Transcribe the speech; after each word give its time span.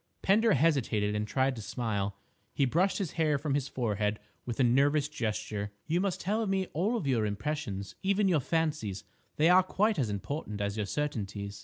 Pender 0.23 0.53
hesitated 0.53 1.13
and 1.13 1.27
tried 1.27 1.55
to 1.55 1.61
smile. 1.61 2.17
He 2.55 2.65
brushed 2.65 2.97
his 2.97 3.11
hair 3.11 3.37
from 3.37 3.53
his 3.53 3.67
forehead 3.67 4.19
with 4.47 4.59
a 4.59 4.63
nervous 4.63 5.07
gesture. 5.07 5.73
"You 5.85 6.01
must 6.01 6.21
tell 6.21 6.47
me 6.47 6.65
all 6.73 7.07
your 7.07 7.23
impressions, 7.27 7.93
even 8.01 8.27
your 8.27 8.39
fancies; 8.39 9.03
they 9.35 9.47
are 9.47 9.61
quite 9.61 9.99
as 9.99 10.09
important 10.09 10.59
as 10.59 10.75
your 10.75 10.87
certainties." 10.87 11.59